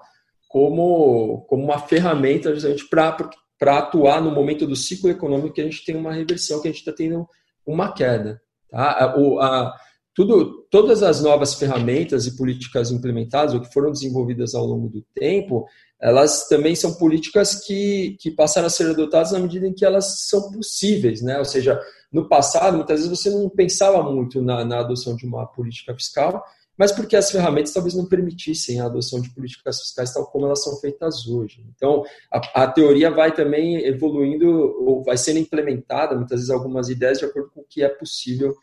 [0.49, 5.65] como, como uma ferramenta justamente para para atuar no momento do ciclo econômico que a
[5.65, 7.29] gente tem uma reversão, que a gente está tendo
[7.67, 8.41] uma queda.
[8.71, 9.15] Tá?
[9.19, 9.77] O, a,
[10.15, 15.05] tudo, todas as novas ferramentas e políticas implementadas ou que foram desenvolvidas ao longo do
[15.15, 15.67] tempo,
[16.01, 20.27] elas também são políticas que, que passaram a ser adotadas na medida em que elas
[20.27, 21.39] são possíveis, né?
[21.39, 21.79] Ou seja,
[22.11, 26.43] no passado, muitas vezes você não pensava muito na, na adoção de uma política fiscal,
[26.81, 30.65] mas porque as ferramentas talvez não permitissem a adoção de políticas fiscais tal como elas
[30.65, 31.63] são feitas hoje.
[31.77, 37.19] Então, a, a teoria vai também evoluindo, ou vai sendo implementada, muitas vezes, algumas ideias
[37.19, 38.57] de acordo com o que é possível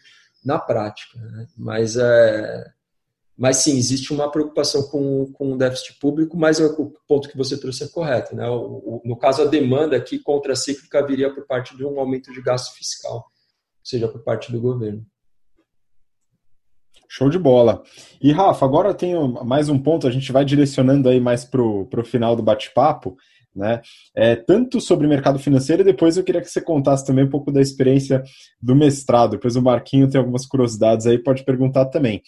[0.44, 1.20] na prática.
[1.20, 1.48] Né?
[1.56, 2.66] Mas, é,
[3.38, 7.56] mas sim, existe uma preocupação com, com o déficit público, mas o ponto que você
[7.56, 8.36] trouxe é correto.
[8.36, 8.50] Né?
[8.50, 12.42] O, o, no caso, a demanda aqui contracíclica viria por parte de um aumento de
[12.42, 13.24] gasto fiscal, ou
[13.84, 15.06] seja, por parte do governo.
[17.10, 17.84] Show de bola.
[18.22, 21.62] E Rafa, agora eu tenho mais um ponto, a gente vai direcionando aí mais para
[21.62, 23.15] o final do bate-papo,
[23.56, 23.82] né?
[24.15, 27.52] É, tanto sobre mercado financeiro, e depois eu queria que você contasse também um pouco
[27.52, 28.24] da experiência
[28.62, 29.32] do mestrado.
[29.32, 32.22] Depois o Marquinho tem algumas curiosidades aí, pode perguntar também.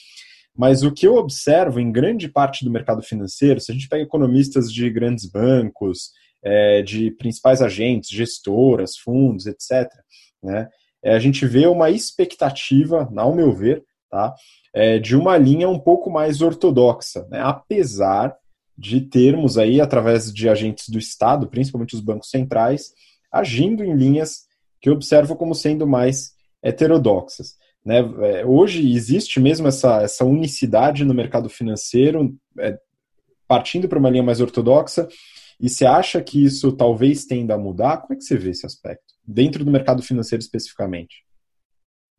[0.57, 4.03] Mas o que eu observo em grande parte do mercado financeiro, se a gente pega
[4.03, 6.11] economistas de grandes bancos,
[6.43, 9.87] é, de principais agentes, gestoras, fundos, etc.,
[10.43, 10.67] né?
[11.03, 14.33] É, a gente vê uma expectativa, ao meu ver, tá?
[14.73, 17.41] É, de uma linha um pouco mais ortodoxa, né?
[17.41, 18.35] apesar
[18.77, 22.93] de termos aí, através de agentes do Estado, principalmente os bancos centrais,
[23.31, 24.47] agindo em linhas
[24.81, 27.57] que observo como sendo mais heterodoxas.
[27.83, 27.99] Né?
[27.99, 32.77] É, hoje existe mesmo essa, essa unicidade no mercado financeiro, é,
[33.47, 35.07] partindo para uma linha mais ortodoxa,
[35.59, 37.97] E você acha que isso talvez tenda a mudar?
[37.97, 39.13] Como é que você vê esse aspecto?
[39.25, 41.25] Dentro do mercado financeiro especificamente?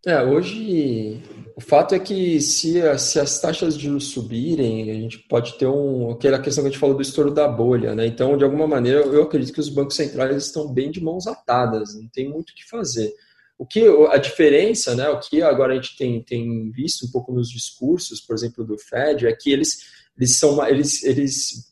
[0.06, 1.22] É, hoje
[1.54, 5.66] o fato é que se, se as taxas de juros subirem, a gente pode ter
[5.66, 8.06] um, aquela questão que a gente falou do estouro da bolha, né?
[8.06, 11.94] Então, de alguma maneira, eu acredito que os bancos centrais estão bem de mãos atadas,
[11.94, 13.12] não tem muito o que fazer.
[13.58, 17.30] O que a diferença, né, o que agora a gente tem, tem visto um pouco
[17.30, 19.80] nos discursos, por exemplo, do Fed, é que eles,
[20.16, 21.70] eles são eles, eles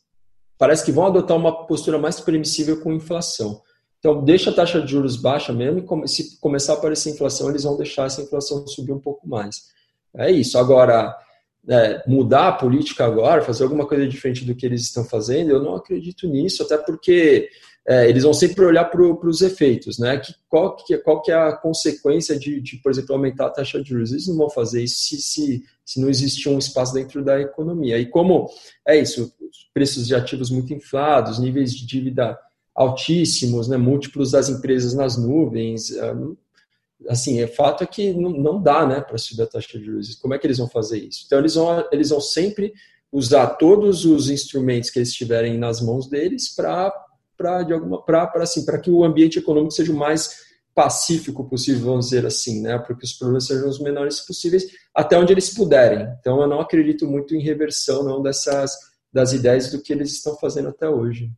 [0.55, 3.59] parece que vão adotar uma postura mais permissível com inflação.
[3.99, 7.63] Então, deixa a taxa de juros baixa mesmo e se começar a aparecer inflação, eles
[7.63, 9.67] vão deixar essa inflação subir um pouco mais.
[10.15, 10.57] É isso.
[10.57, 11.15] Agora,
[11.67, 15.61] é, mudar a política agora, fazer alguma coisa diferente do que eles estão fazendo, eu
[15.61, 17.49] não acredito nisso, até porque
[17.85, 20.17] é, eles vão sempre olhar para os efeitos, né?
[20.17, 23.81] Que, qual, que, qual que é a consequência de, de, por exemplo, aumentar a taxa
[23.81, 24.11] de juros?
[24.11, 27.97] Eles não vão fazer isso se, se, se não existir um espaço dentro da economia.
[27.97, 28.49] E como
[28.87, 29.33] é isso,
[29.73, 32.37] preços de ativos muito inflados, níveis de dívida
[32.79, 35.91] altíssimos, né, múltiplos das empresas nas nuvens.
[35.91, 36.15] É,
[37.09, 40.15] assim, é fato é que não, dá né, para subir a taxa de juros.
[40.15, 41.23] Como é que eles vão fazer isso?
[41.25, 42.73] Então, eles vão, eles vão sempre
[43.11, 46.93] usar todos os instrumentos que eles tiverem nas mãos deles para
[47.37, 50.41] para de alguma para assim para que o ambiente econômico seja o mais
[50.75, 55.17] pacífico possível vamos dizer assim né para que os problemas sejam os menores possíveis até
[55.17, 58.71] onde eles puderem então eu não acredito muito em reversão não dessas
[59.11, 61.31] das ideias do que eles estão fazendo até hoje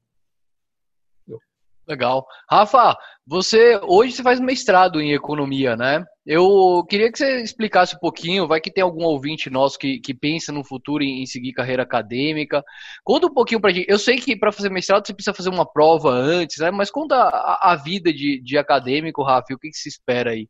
[1.92, 2.26] Legal.
[2.50, 2.96] Rafa,
[3.28, 6.06] você hoje você faz mestrado em economia, né?
[6.26, 10.14] Eu queria que você explicasse um pouquinho, vai que tem algum ouvinte nosso que, que
[10.14, 12.64] pensa no futuro em, em seguir carreira acadêmica.
[13.04, 13.90] Conta um pouquinho pra gente.
[13.90, 16.72] Eu sei que para fazer mestrado você precisa fazer uma prova antes, né?
[16.72, 20.48] Mas conta a, a vida de, de acadêmico, Rafa, o que, que se espera aí?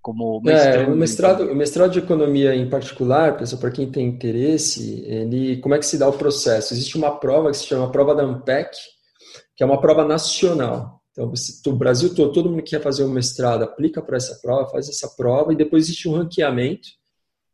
[0.00, 5.04] Como é, o mestrado, o mestrado de economia em particular, pessoal, para quem tem interesse,
[5.06, 6.72] ele, como é que se dá o processo?
[6.72, 8.70] Existe uma prova que se chama prova da ANPEC,
[9.60, 11.02] que é uma prova nacional.
[11.12, 11.30] Então,
[11.66, 14.88] o Brasil todo, todo mundo que quer fazer um mestrado aplica para essa prova, faz
[14.88, 16.88] essa prova, e depois existe um ranqueamento,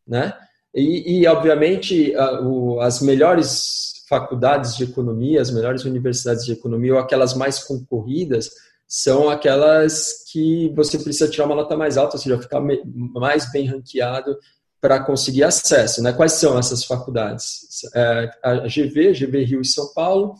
[0.07, 0.33] né?
[0.73, 6.95] E, e obviamente, a, o, as melhores faculdades de economia, as melhores universidades de economia,
[6.95, 8.51] ou aquelas mais concorridas,
[8.87, 12.61] são aquelas que você precisa tirar uma nota mais alta, ou seja, ficar
[12.95, 14.39] mais bem ranqueado
[14.81, 16.01] para conseguir acesso.
[16.05, 16.13] Né?
[16.13, 17.81] Quais são essas faculdades?
[17.93, 20.37] É, a GV, GV Rio e São Paulo,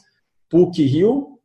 [0.49, 1.36] PUC Rio,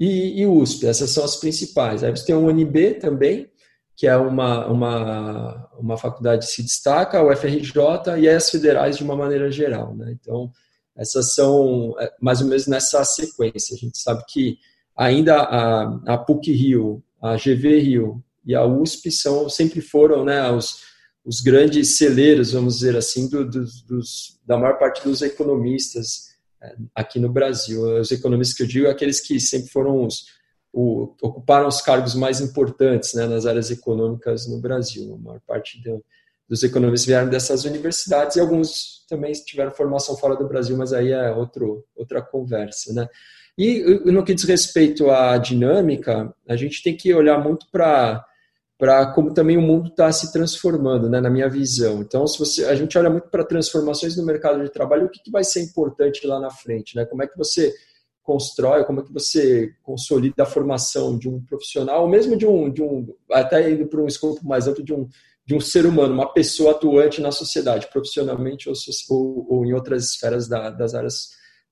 [0.00, 0.86] e, e USP.
[0.86, 2.02] Essas são as principais.
[2.02, 3.50] Aí você tem o UNB também,
[3.94, 9.04] que é uma, uma, uma faculdade que se destaca, o FRJ e as federais de
[9.04, 9.94] uma maneira geral.
[9.94, 10.16] Né?
[10.18, 10.50] Então,
[10.96, 13.76] essas são é, mais ou menos nessa sequência.
[13.76, 14.56] A gente sabe que
[14.96, 20.50] ainda a, a PUC Rio, a GV Rio e a USP são, sempre foram né,
[20.50, 20.78] os,
[21.22, 26.29] os grandes celeiros, vamos dizer assim, do, do, dos, da maior parte dos economistas
[26.94, 27.82] aqui no Brasil.
[28.00, 30.26] Os economistas que eu digo, aqueles que sempre foram os,
[30.72, 35.14] o, ocuparam os cargos mais importantes né, nas áreas econômicas no Brasil.
[35.14, 36.04] A maior parte do,
[36.48, 41.12] dos economistas vieram dessas universidades e alguns também tiveram formação fora do Brasil, mas aí
[41.12, 42.92] é outro, outra conversa.
[42.92, 43.08] Né?
[43.58, 48.24] E no que diz respeito à dinâmica, a gente tem que olhar muito para
[48.80, 52.00] para como também o mundo está se transformando, né, na minha visão.
[52.00, 55.22] Então, se você, a gente olha muito para transformações no mercado de trabalho, o que,
[55.22, 57.04] que vai ser importante lá na frente, né?
[57.04, 57.74] Como é que você
[58.22, 62.72] constrói, como é que você consolida a formação de um profissional, ou mesmo de um,
[62.72, 65.06] de um até indo para um escopo mais amplo de um,
[65.44, 68.74] de um ser humano, uma pessoa atuante na sociedade, profissionalmente ou,
[69.10, 71.28] ou, ou em outras esferas da, das áreas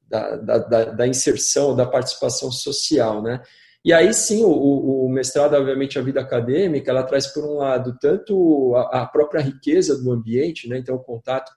[0.07, 3.43] da, da, da, da inserção, da participação social, né?
[3.89, 7.97] E aí sim, o, o, mestrado, obviamente, a vida acadêmica, ela traz, por um lado,
[7.99, 10.77] tanto a, a própria riqueza do ambiente, né?
[10.77, 11.51] então o contato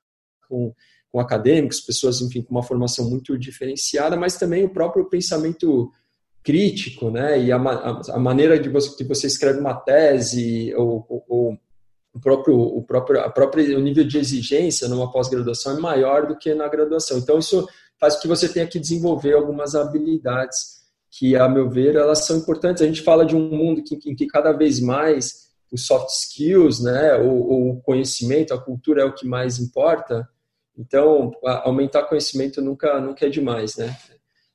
[0.48, 0.74] com,
[1.12, 5.92] com acadêmicos, pessoas, enfim, com uma formação muito diferenciada, mas também o próprio pensamento
[6.42, 7.38] crítico, né?
[7.38, 11.58] E a, a, a maneira de você, que você escreve uma tese, ou, ou, ou,
[12.14, 16.38] o próprio, o próprio, a própria, o nível de exigência numa pós-graduação é maior do
[16.38, 17.18] que na graduação.
[17.18, 17.68] Então, isso
[18.00, 20.81] faz com que você tenha que desenvolver algumas habilidades
[21.12, 22.82] que, a meu ver, elas são importantes.
[22.82, 26.82] A gente fala de um mundo que, em que cada vez mais os soft skills,
[26.82, 30.28] né, o, conhecimento, a cultura é o que mais importa.
[30.78, 33.96] Então, aumentar conhecimento nunca, nunca é demais, né?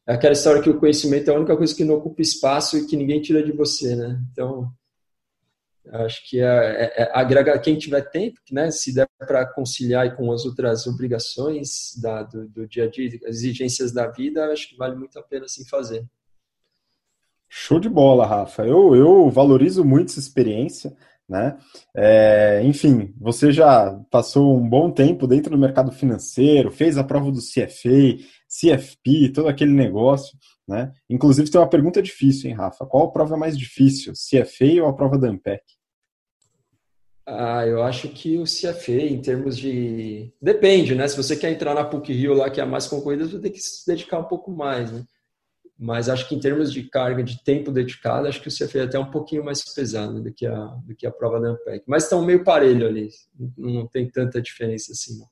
[0.06, 2.86] É aquela história que o conhecimento é a única coisa que não ocupa espaço e
[2.86, 4.18] que ninguém tira de você, né?
[4.32, 4.70] Então,
[5.92, 8.70] acho que é, é, é agregar quem tiver tempo, né?
[8.70, 13.36] Se der para conciliar com as outras obrigações da, do, do dia a dia, as
[13.36, 16.06] exigências da vida, acho que vale muito a pena assim fazer.
[17.58, 18.66] Show de bola, Rafa.
[18.66, 20.94] Eu, eu valorizo muito essa experiência,
[21.26, 21.56] né?
[21.96, 27.32] É, enfim, você já passou um bom tempo dentro do mercado financeiro, fez a prova
[27.32, 30.38] do CFA, CFP, todo aquele negócio.
[30.68, 30.92] Né?
[31.08, 32.84] Inclusive tem uma pergunta difícil, hein, Rafa?
[32.84, 34.12] Qual a prova mais difícil?
[34.44, 35.64] Feio ou a prova da Ampec?
[37.24, 40.30] Ah, eu acho que o CFA, em termos de.
[40.42, 41.08] Depende, né?
[41.08, 43.50] Se você quer entrar na PUC Rio lá, que é a mais concorrida, você tem
[43.50, 45.02] que se dedicar um pouco mais, né?
[45.78, 48.82] Mas acho que em termos de carga, de tempo dedicado, acho que o CFA é
[48.84, 51.84] até um pouquinho mais pesado do que a, do que a prova da Ampec.
[51.86, 53.10] Mas estão meio parelho ali.
[53.58, 55.28] Não tem tanta diferença assim, não.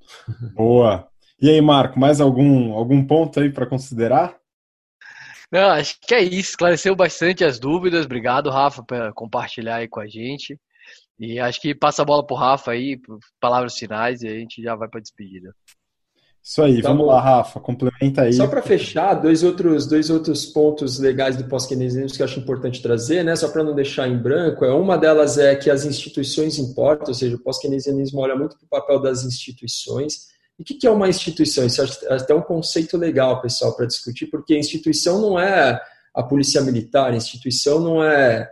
[0.54, 1.08] Boa.
[1.40, 4.36] E aí, Marco, mais algum, algum ponto aí para considerar?
[5.52, 6.50] Não, acho que é isso.
[6.50, 8.06] Esclareceu bastante as dúvidas.
[8.06, 10.58] Obrigado, Rafa, por compartilhar aí com a gente.
[11.18, 13.00] E acho que passa a bola pro Rafa aí,
[13.40, 15.54] palavras finais, e a gente já vai para despedida.
[16.46, 17.10] Isso aí, tá vamos bom.
[17.10, 18.32] lá, Rafa, complementa aí.
[18.32, 22.80] Só para fechar, dois outros, dois outros pontos legais do pós-keynesianismo que eu acho importante
[22.80, 26.56] trazer, né, só para não deixar em branco, é uma delas é que as instituições
[26.56, 30.28] importam, ou seja, o pós-keynesianismo olha muito para o papel das instituições.
[30.56, 31.66] E o que é uma instituição?
[31.66, 35.80] Isso é até um conceito legal, pessoal, para discutir, porque instituição não é
[36.14, 38.48] a polícia militar, instituição não é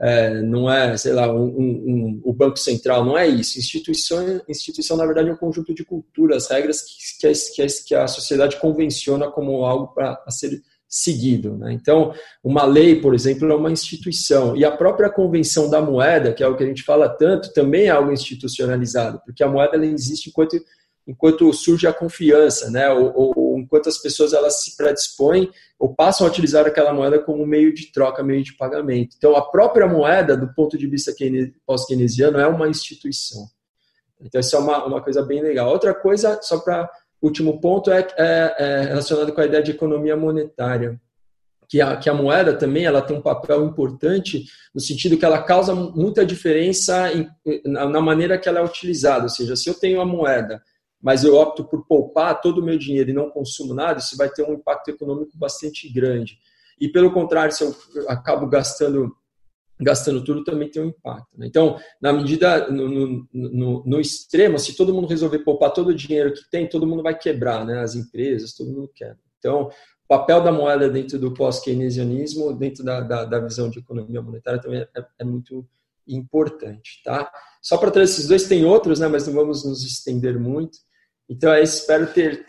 [0.00, 3.58] é, não é, sei lá, um, um, o Banco Central, não é isso.
[3.58, 7.66] Instituição, instituição, na verdade, é um conjunto de culturas, regras que, que, a, que, a,
[7.86, 11.56] que a sociedade convenciona como algo para ser seguido.
[11.58, 11.72] Né?
[11.72, 14.56] Então, uma lei, por exemplo, é uma instituição.
[14.56, 17.86] E a própria convenção da moeda, que é o que a gente fala tanto, também
[17.86, 20.56] é algo institucionalizado, porque a moeda ela existe enquanto
[21.08, 22.90] enquanto surge a confiança, né?
[22.90, 23.32] Ou, ou,
[23.78, 27.92] enquanto as pessoas elas se predispõem ou passam a utilizar aquela moeda como meio de
[27.92, 29.14] troca, meio de pagamento.
[29.16, 31.12] Então, a própria moeda, do ponto de vista
[31.64, 33.46] pós-keynesiano, é uma instituição.
[34.20, 35.70] Então, isso é uma, uma coisa bem legal.
[35.70, 36.90] Outra coisa, só para
[37.22, 41.00] último ponto, é, é, é, relacionado com a ideia de economia monetária.
[41.68, 45.42] Que a, que a moeda também ela tem um papel importante no sentido que ela
[45.42, 47.28] causa muita diferença em,
[47.66, 49.24] na, na maneira que ela é utilizada.
[49.24, 50.62] Ou seja, se eu tenho a moeda
[51.00, 54.28] mas eu opto por poupar todo o meu dinheiro e não consumo nada, isso vai
[54.28, 56.38] ter um impacto econômico bastante grande.
[56.80, 57.74] E pelo contrário, se eu
[58.08, 59.14] acabo gastando
[59.80, 61.38] gastando tudo, também tem um impacto.
[61.38, 61.46] Né?
[61.46, 66.32] Então, na medida, no, no, no, extremo, se todo mundo resolver poupar todo o dinheiro
[66.32, 67.80] que tem, todo mundo vai quebrar, né?
[67.80, 69.18] as empresas, todo mundo quebra.
[69.38, 74.20] Então, o papel da moeda dentro do pós-keynesianismo, dentro da, da, da, visão de economia
[74.20, 75.64] monetária, também é, é muito
[76.06, 77.00] importante.
[77.04, 77.30] Tá?
[77.62, 79.06] Só para trazer esses dois, tem outros, né?
[79.06, 80.78] mas não vamos nos estender muito.
[81.28, 82.46] Então, eu espero ter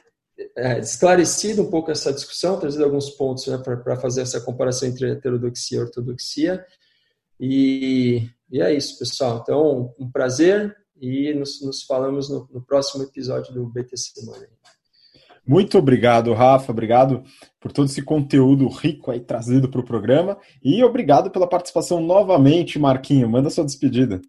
[0.56, 5.12] é, esclarecido um pouco essa discussão, trazido alguns pontos né, para fazer essa comparação entre
[5.12, 6.66] heterodoxia e ortodoxia.
[7.40, 9.40] E, e, é isso, pessoal.
[9.42, 14.48] Então, um prazer e nos, nos falamos no, no, próximo episódio do BTC Money.
[15.46, 16.72] Muito obrigado, Rafa.
[16.72, 17.24] Obrigado
[17.60, 20.38] por todo esse conteúdo rico aí trazido para o programa.
[20.64, 23.30] E obrigado pela participação novamente, Marquinho.
[23.30, 24.22] Manda sua despedida.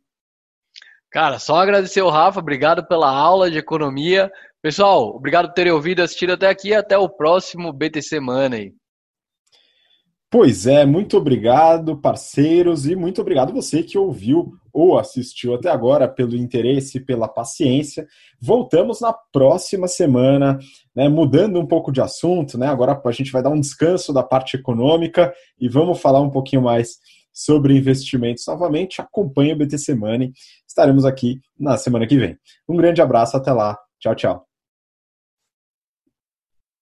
[1.10, 4.30] Cara, só agradecer o Rafa, obrigado pela aula de economia.
[4.62, 6.72] Pessoal, obrigado por terem ouvido e assistido até aqui.
[6.72, 8.74] Até o próximo BTC Money.
[10.30, 16.06] Pois é, muito obrigado, parceiros, e muito obrigado você que ouviu ou assistiu até agora
[16.06, 18.06] pelo interesse, pela paciência.
[18.40, 20.56] Voltamos na próxima semana,
[20.94, 22.68] né, mudando um pouco de assunto, né?
[22.68, 26.62] Agora a gente vai dar um descanso da parte econômica e vamos falar um pouquinho
[26.62, 26.98] mais
[27.32, 29.00] sobre investimentos novamente.
[29.00, 30.32] Acompanhe o BTC Money.
[30.70, 32.38] Estaremos aqui na semana que vem.
[32.68, 33.76] Um grande abraço, até lá.
[33.98, 34.49] Tchau, tchau.